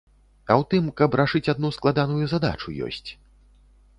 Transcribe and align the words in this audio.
А 0.45 0.51
ў 0.53 0.63
тым, 0.71 0.87
каб 1.01 1.17
рашыць 1.21 1.51
адну 1.53 1.69
складаную 1.77 2.25
задачу, 2.33 2.73
ёсць. 2.87 3.09